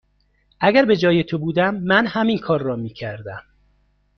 اگر 0.59 0.85
به 0.85 0.97
جای 0.97 1.23
تو 1.23 1.37
بودم، 1.37 1.75
من 1.75 2.07
همین 2.07 2.37
کار 2.37 2.61
را 2.61 2.75
می 2.75 2.89
کردم. 2.89 3.43